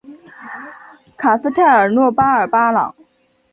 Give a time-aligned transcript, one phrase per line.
[1.15, 2.95] 卡斯泰尔诺巴尔巴朗。